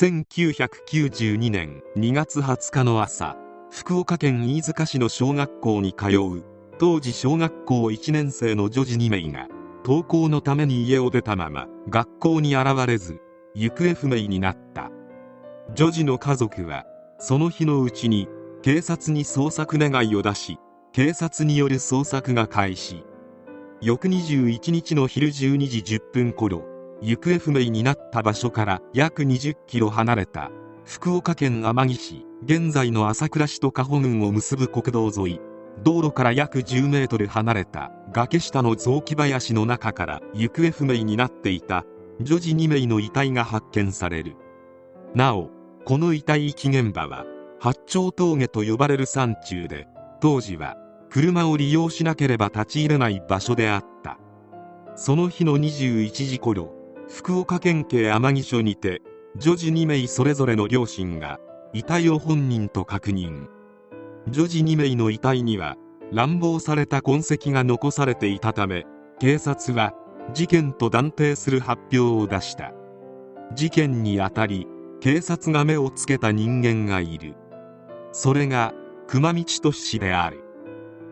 [0.00, 3.36] 1992年2月20日の朝
[3.68, 6.44] 福岡県飯塚市の小学校に通う
[6.78, 9.48] 当時小学校1年生の女児2名が
[9.84, 13.20] 登校のために家を出たまま学校に現れず
[13.56, 14.92] 行方不明になった。
[15.74, 16.84] 女児の家族は
[17.18, 18.28] その日のうちに
[18.62, 20.58] 警察に捜索願いを出し
[20.92, 23.02] 警察による捜索が開始。
[23.80, 30.50] 翌21日の昼12時10分頃行方不明になった場所から約20キロ離れた
[30.84, 35.40] 福岡県天城市現在の朝倉市と加穂郡を結ぶ国道沿い。
[35.84, 41.84] 道路から約10メートル離れた崖下の雑木林の中から行方不明になっていた
[42.20, 44.36] 女児2名の遺体が発見される。
[45.14, 45.50] なお
[45.84, 47.24] この遺体遺棄現場は
[47.60, 49.86] 八丁峠と呼ばれる山中で
[50.20, 50.76] 当時は
[51.10, 54.18] 車を利用しなければ立ち入れない場所であった。
[54.96, 56.77] その日の21時頃
[57.10, 59.00] 福岡県警天城署にて
[59.36, 61.40] 女児2名それぞれの両親が
[61.72, 63.46] 遺体を本人と確認。
[64.28, 65.76] 女児2名の遺体には
[66.12, 68.84] 乱暴された痕跡が残されていたため
[69.20, 69.94] 警察は
[70.34, 72.72] 事件と断定する発表を出した。
[73.54, 74.66] 事件にあたり
[75.00, 77.36] 警察が目をつけた人間がいる。
[78.12, 78.74] それが
[79.06, 80.44] 熊道俊氏である。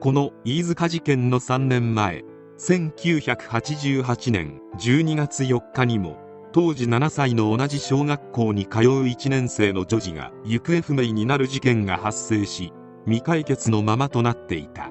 [0.00, 2.24] この飯塚事件の3年前
[2.58, 6.18] 1988年12月4日にも
[6.52, 12.72] 当時7歳の同じ小学校に通う1年生の女児が行方不明になる事件が発生し
[13.04, 14.90] 未解決のままとなっていた。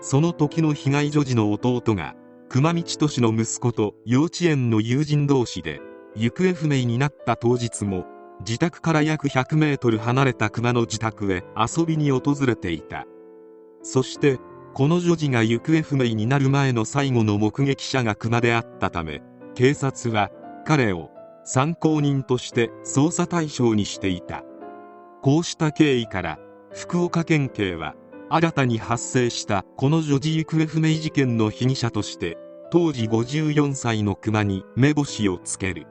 [0.00, 2.16] その時の被害女児の弟が
[2.48, 5.80] 熊道俊の息子と幼稚園の友人同士で
[6.16, 8.04] 行方不明になった当日も
[8.40, 13.06] 自宅から約100メートル離れた熊の自宅へ遊びに訪れていた。
[13.82, 14.38] そして
[14.72, 19.20] この女児が行方不明になる前の最後の目撃者が熊であったため
[19.54, 20.30] 警察は
[20.64, 21.10] 彼を
[21.44, 24.44] 参考人として捜査対象にしていた。
[25.22, 26.38] こうした経緯から
[26.72, 27.94] 福岡県警は
[28.30, 32.38] 新たに発生したこの女児行方不明事件の被疑者として
[32.70, 35.86] 当時54歳の熊に目星をつける。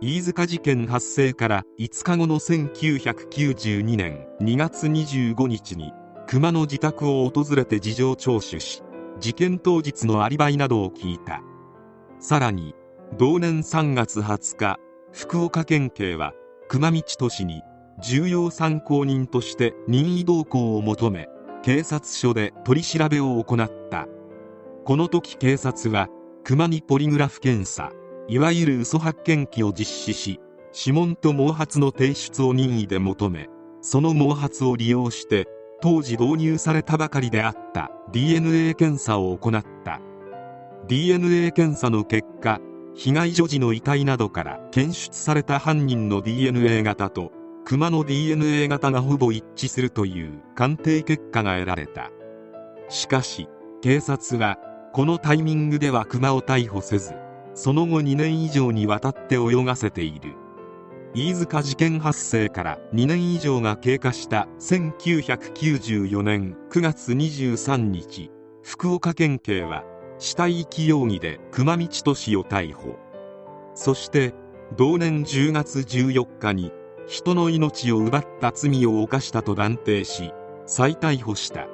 [0.00, 5.92] 飯塚事件発生から5日後の1992年2月25日に
[6.30, 8.82] 熊の自宅を訪れて事情聴取し
[9.18, 11.40] 事件当日のアリバイなどを聞いた。
[12.20, 12.74] さらに
[13.16, 14.78] 同年3月20日
[15.10, 16.34] 福岡県警は
[16.68, 17.62] 熊道俊に
[18.02, 21.28] 重要参考人として任意同行を求め
[21.62, 24.06] 警察署で取り調べを行った。
[24.84, 26.08] この時警察は
[26.44, 27.90] 熊にポリグラフ検査
[28.28, 30.40] いわゆる嘘発見器を実施し
[30.78, 33.48] 指紋と毛髪の提出を任意で求め
[33.80, 35.48] その毛髪を利用して
[35.80, 40.00] 当時導入されたばかりであった DNA 検査を行った。
[40.88, 42.60] DNA 検査の結果
[42.94, 47.30] 被害女児の遺体などから検出された犯人の DNA 型と
[47.64, 52.10] 熊の DNA 型がほぼ一致するという鑑定結果が得られた。
[52.88, 53.48] しかし
[53.82, 54.58] 警察は
[54.92, 57.14] このタイミングでは熊を逮捕せず
[57.54, 60.34] その後2年以上にわたって泳がせている。
[61.14, 68.30] 飯塚事件発生から2年以上が経過した1994年9月23日
[68.62, 69.84] 福岡県警は
[70.18, 72.98] 死体遺棄容疑で熊道俊を逮捕。
[73.74, 74.34] そして
[74.76, 76.72] 同年10月14日に
[77.06, 80.32] 人の命を奪った罪を犯したと断定し
[80.66, 81.68] 再逮捕した。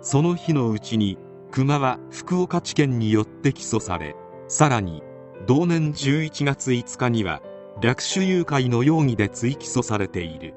[0.00, 1.18] その日のうちに
[1.50, 4.16] 熊は福岡地検によって起訴され
[4.48, 5.02] さらに
[5.46, 7.42] 同年11月5日には
[7.80, 10.54] 略取誘拐の容疑で追起訴されている。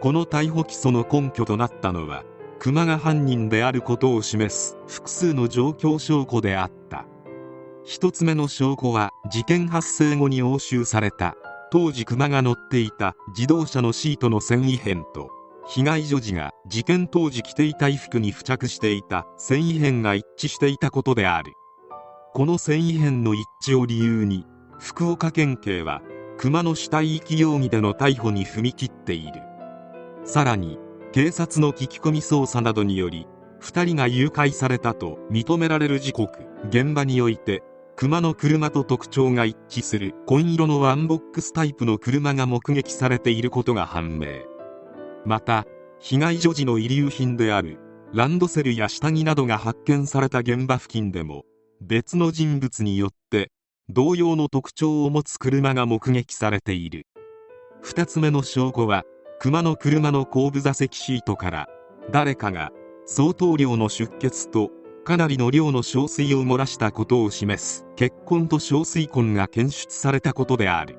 [0.00, 2.24] この逮捕起訴の根拠となったのは
[2.58, 7.06] 熊が犯人であることを示す複数の状況証拠であった。
[7.84, 11.36] 一つ目の証拠は事件発生後に押収された
[11.70, 15.30] 当時熊が乗っていた自動車のシートの繊維片と
[15.66, 21.52] 被害女児が事件当時着ていた衣服に付着していた繊維片が一致していたことである。
[22.34, 24.46] この繊維片の一致を理由に
[24.78, 26.02] 福岡県警は
[26.38, 29.42] 熊の死体遺棄容疑での逮捕に踏み切っている。
[30.24, 30.78] さらに
[31.12, 33.26] 警察の聞き込み捜査などにより
[33.60, 37.62] 2人が誘拐されたと認められる時刻現場において
[37.96, 44.28] 熊の車と特徴が一致する紺色のワンボックスタイプの車が目撃されていることが判明。
[45.24, 45.66] また
[46.00, 47.78] 被害女児の遺留品である
[48.12, 51.44] ランドセルや下着などが発見された現場付近でも
[51.80, 53.51] 別の人物によって
[53.88, 57.06] 同様の特徴を持つ車が目撃されている。
[57.84, 59.02] 2つ目の証拠は
[59.40, 61.68] 熊の車の後部座席シートから
[62.10, 62.70] 誰かが
[63.06, 64.70] 相当量の出血と
[65.04, 70.98] かなりの量の憔水を漏らしたことを示す血痕と憔水痕が検出されたことである。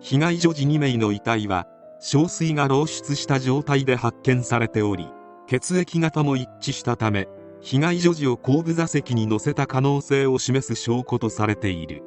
[0.00, 1.66] 被害女児2名の遺体は
[2.00, 5.08] 憔水が漏出した状態で発見されており
[5.46, 7.28] 血液型も一致したため
[7.60, 12.02] 被害女児を後部座席に乗せた可能性を示す証拠とされている。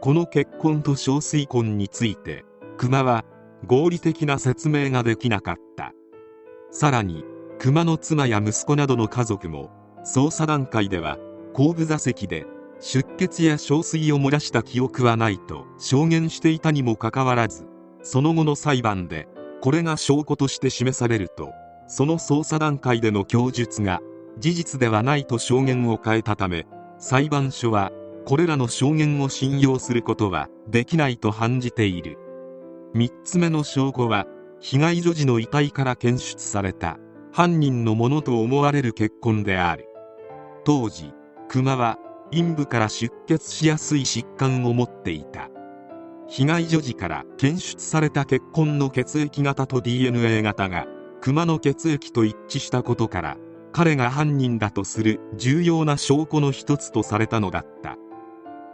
[0.00, 2.44] この結婚と憔水婚について
[2.78, 3.24] 熊は
[3.66, 5.92] 合理的な説明ができなかった。
[6.70, 7.24] さらに
[7.58, 9.70] 熊の妻や息子などの家族も
[10.04, 11.18] 捜査段階では
[11.52, 12.46] 後部座席で
[12.80, 17.66] 出血や憔水を漏らした記憶はないと証言していたにもかかわらず
[18.02, 19.28] その後の裁判で
[19.60, 21.52] これが証拠として示されると
[21.86, 24.00] その捜査段階での供述が
[24.38, 26.66] 事実ではないと証言を変えたため
[26.98, 27.92] 裁判所は
[28.26, 32.18] これらの証言を信用することはできないと判じている。
[32.94, 34.26] 3つ目の証拠は
[34.60, 36.98] 被害女児の遺体から検出された
[37.32, 39.88] 犯人のものと思われる血痕である。
[40.64, 41.12] 当時
[41.48, 41.98] 熊は
[42.30, 45.48] 陰部から出血しやすい疾患を持っていた。
[46.28, 50.86] 被害女児から検出された血痕の血液型と DNA 型が
[51.20, 53.36] 熊の血液と一致したことから
[53.72, 57.96] 彼が犯人だとする重要な証拠の一つとされたのだった。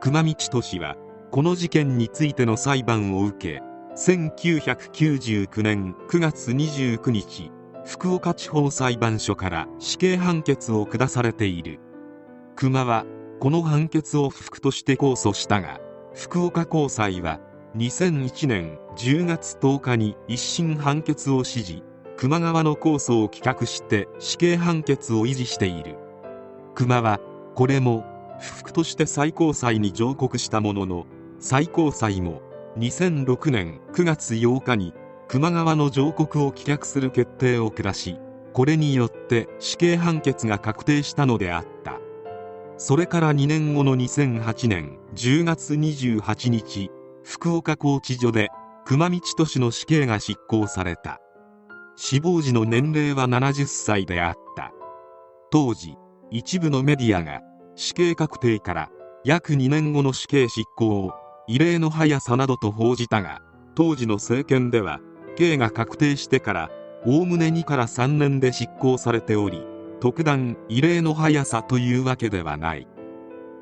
[0.01, 0.97] 熊道俊は
[1.31, 3.63] この事件についての裁判を受け
[3.97, 7.51] 1999年9月29日
[7.85, 11.81] 福岡地方裁判所から死刑判決を下されている。
[12.55, 13.05] 熊は
[13.41, 15.79] この判決を不服として控訴したが
[16.15, 17.41] 福岡高裁は
[17.77, 21.83] 2001年10月10日に一審判決を支持。
[22.19, 25.99] 球磨川の控訴を棄却して死刑判決を維持している。
[26.75, 27.21] 熊は
[27.55, 28.05] これも
[28.41, 31.07] 不服として最高裁に上告したものの
[31.41, 32.41] 最高裁も
[32.79, 34.95] 2006年9月8日に
[35.31, 38.19] 球磨川の上告を棄却する決定を下し
[38.53, 42.01] これによって死刑判決が確定したのであった。
[42.79, 46.91] それから2年後の2008年10月28日
[47.25, 48.49] 福岡拘置所で
[48.87, 51.21] 熊道都市の死刑が執行された。
[51.97, 54.73] 死亡時の年齢は70歳であった。
[55.51, 55.97] 当時
[56.31, 57.41] 一部のメディアが
[57.75, 58.91] 死刑確定から
[59.25, 61.13] 約2年後の死刑執行を
[61.49, 63.41] 異例の速さなどと報じたが
[63.75, 65.01] 当時の政権では
[65.37, 66.71] 刑が確定してから
[67.07, 69.63] おおむね2から3年で執行されており
[70.01, 72.87] 特段異例の速さというわけではない。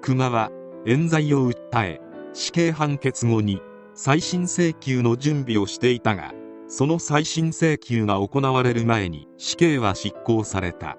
[0.02, 0.50] 熊は
[0.86, 2.00] 冤罪を訴え
[2.32, 3.62] 死刑判決後に
[3.94, 6.34] 再審請求の準備をしていたが
[6.66, 10.96] その再審請求が行われる前に死刑は執行された。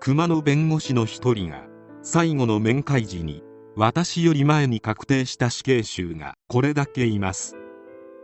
[0.00, 1.66] 熊の弁護士の一人が
[2.02, 3.42] 最後の面会時に
[3.76, 7.56] 私より前に確定した死刑囚がこれだけいます。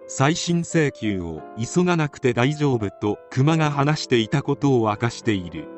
[0.09, 5.69] 再審請求を急がなくて大丈夫と熊が話していたことを明かしている。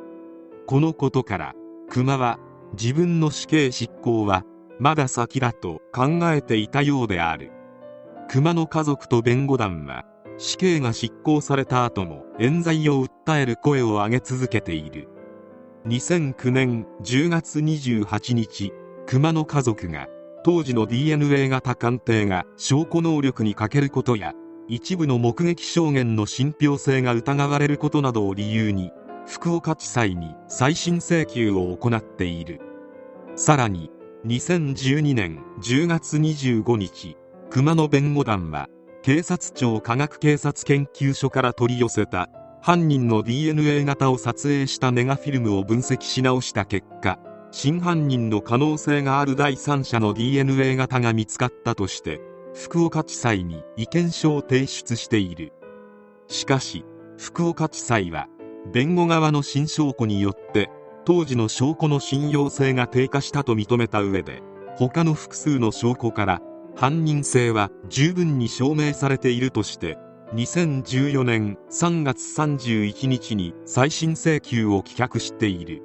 [0.67, 1.55] このことから
[1.88, 2.38] 熊は
[2.79, 4.44] 自分の死刑執行は
[4.79, 7.52] まだ先だと考えていたようである。
[8.29, 10.05] 熊の家族と弁護団は
[10.38, 15.08] 死刑が執行された後も冤罪を訴える声を上げ続けている。
[15.87, 18.73] 2009年10月28日
[19.06, 20.06] 熊の家族が
[20.44, 24.32] 当時の DNA 型鑑定が証拠能力に欠けることや
[24.69, 28.93] 一部の目撃証言の信憑性が疑われることなどを理由に
[29.26, 32.61] 福岡地裁に再審請求を行っている。
[33.35, 33.90] さらに
[34.26, 37.16] 2012年10月25日
[37.50, 38.68] 熊野弁護団は
[39.02, 42.28] 警察庁科学警察研究所から取り寄せた
[42.61, 47.19] 犯人の DNA 型を撮影したネガフィルムを分析し直した結果
[47.50, 52.21] 真犯人の可能性がある第三者の DNA 型が見つかったとして
[52.55, 55.52] 福岡地裁に意見書を提出している。
[56.26, 56.85] しかし
[57.17, 58.26] 福岡地裁は
[58.73, 60.71] 弁護側の新証拠によって
[61.05, 64.43] 当時の証拠の信用性が低下したと認めた上で
[64.76, 66.43] 他の複数の証拠から
[66.80, 69.99] 犯人性は十分に証明されているとして
[70.35, 75.82] 2014年3月31日に再審請求を棄却している。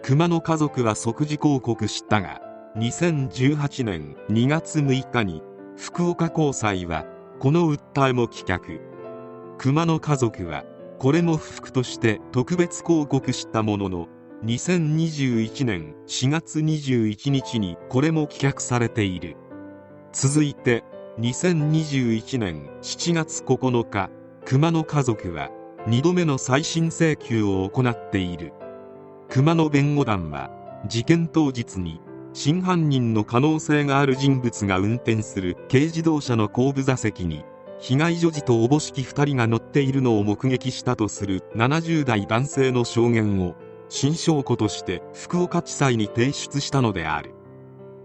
[0.00, 2.40] 熊の家族は即時抗告したが
[2.76, 5.42] 2018年2月6日に
[5.76, 7.04] 福岡高裁は
[7.40, 8.80] この訴えも棄却。
[9.58, 10.64] 熊の家族は
[11.00, 14.06] これも不服として特別抗告したものの
[14.44, 19.36] 2021年4月21日にこれも棄却されている。
[20.12, 20.84] 続いて
[21.18, 24.10] 2021年7月9日
[24.44, 25.50] 熊の家族は
[25.86, 28.52] 2度目の再審請求を行っている。
[29.30, 30.50] 熊の弁護団は
[30.86, 32.00] 事件当日に
[32.34, 37.44] 真犯人の可能性がある人物が運転する軽自動車の後部座席に
[37.78, 43.54] 被害女児とおぼしき2人が乗っているのを目撃したとする70代男性の証言を
[43.88, 47.34] 新証拠として福岡地裁に提出したのである。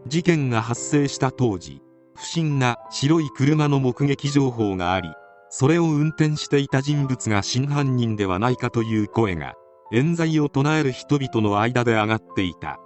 [0.08, 1.82] 事件が発生した当時
[2.18, 5.10] 不審な白い車の目撃情報があり
[5.50, 9.54] それを運転していた人物が真犯人ではないかという声が
[9.92, 12.80] 冤罪を唱える人々の間で上がっていた。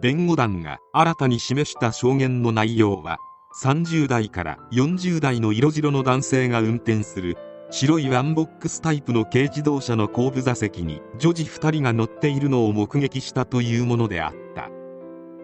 [0.00, 3.18] 弁護団が新たに示した証言の内容は
[3.62, 7.36] 30代から40代の色白の男性が運転する
[7.70, 14.70] 白いワンボックスタイプの軽自動車の後部座席に女児2人が乗っているのを目撃したというものであった。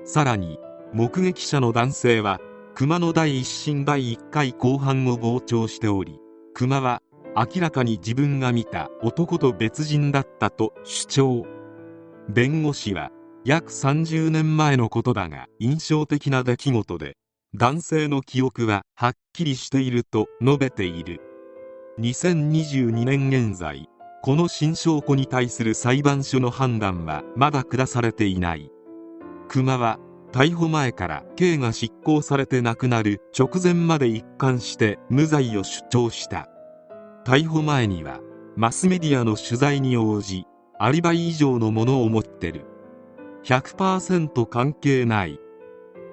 [0.04, 0.58] さらに
[0.94, 2.38] 目撃者の男性は
[2.78, 6.20] 熊の第一審第1回後半を傍聴しており
[6.54, 7.02] 熊は
[7.34, 11.46] 明らかに自分が見た男と別人だったと主張。
[12.28, 13.10] 弁護士は
[13.44, 17.16] 約30年前のことだが印象的な出来事で
[17.52, 21.20] 男性の記憶ははっきりしていると述べている。
[21.98, 23.88] 2022年現在
[24.22, 28.70] この新証拠に対する裁判所の判断はまだ下されていない。
[29.48, 29.98] 熊は
[30.32, 36.48] 逮捕前から刑が執行されて亡くなる直前まで一貫して無罪を主張した。
[37.24, 38.20] 逮捕前には
[38.56, 40.44] マスメディアの取材に応じ
[40.78, 42.66] アリバイ以上のものを持ってる。
[43.44, 45.40] 100%関係ない。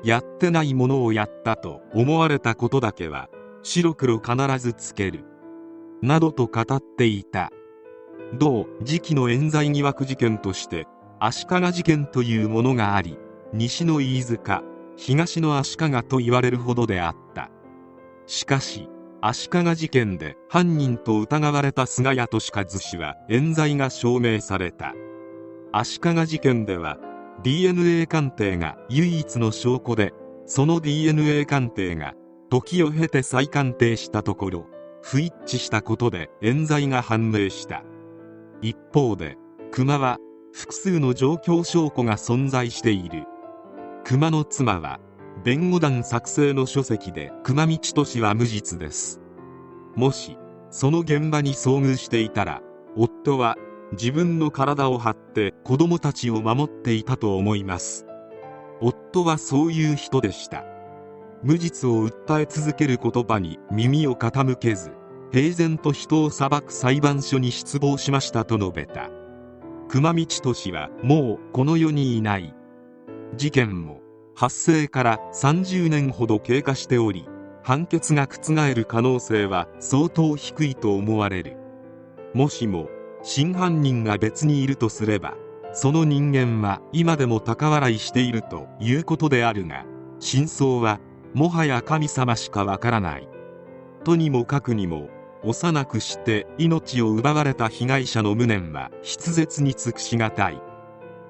[0.03, 3.27] やってないものをやったと思われたことだけは
[3.63, 5.25] 白黒必ずつける。
[6.01, 7.51] などと語っていた。
[8.33, 10.87] 同時期の冤罪疑惑事件として
[11.19, 13.17] 足利事件というものがあり
[13.53, 14.63] 西の飯塚
[14.97, 17.49] 東の足利と言われるほどであった。
[18.27, 18.89] しかし
[19.21, 24.93] 足利事件で犯人と疑われた菅谷利和氏は冤罪が証明された。
[25.71, 26.97] 足利事件では
[27.43, 30.13] DNA 鑑定が唯一の証拠で
[30.45, 32.13] その DNA 鑑定が
[32.49, 34.65] 時を経て再鑑定したところ
[35.01, 37.83] 不一致したことで冤罪が判明した。
[38.61, 39.37] 一方で
[39.71, 40.17] 熊は
[40.53, 43.25] 複数の状況証拠が存在している。
[44.07, 44.99] 熊の妻は
[45.43, 49.19] 弁護団作成の書籍で熊道俊は無実です。
[49.95, 50.37] もし
[50.69, 52.61] その現場に遭遇していたら
[52.95, 53.55] 夫は
[53.93, 58.05] 自分の体を張って子供たちを守っていたと思います。
[58.79, 60.63] 夫はそういう人でした。
[61.41, 64.91] 無実を訴え続ける言葉に耳を傾けず
[65.31, 69.09] 平然と人を裁く裁判所に失望しましたと述べた。
[69.89, 72.54] 熊道俊はもうこの世にいない。
[73.35, 74.01] 事件も
[74.35, 77.27] 発生から30年ほど経過しており
[77.63, 81.57] 判決が覆る可能性は相当低いと思われる。
[82.33, 82.89] もしも
[83.23, 85.35] 真犯人が別にいるとすれば
[85.73, 89.85] その人間は今でも高笑いしているということであるが
[90.19, 90.99] 真相は
[91.33, 93.27] もはや神様しかわからない。
[94.03, 95.09] とにもかくにも
[95.43, 100.61] 幼くして命を奪われた被害者の無念は筆舌に尽くしがたい。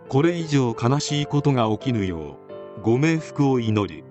[0.07, 2.38] これ以上悲しいことが起きぬよ
[2.77, 4.03] うご冥福を祈る